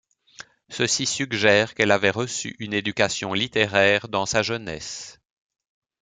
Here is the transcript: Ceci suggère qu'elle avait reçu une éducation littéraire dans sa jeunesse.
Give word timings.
Ceci 0.69 1.05
suggère 1.05 1.75
qu'elle 1.75 1.91
avait 1.91 2.09
reçu 2.09 2.55
une 2.57 2.73
éducation 2.73 3.33
littéraire 3.33 4.07
dans 4.07 4.25
sa 4.25 4.41
jeunesse. 4.41 5.19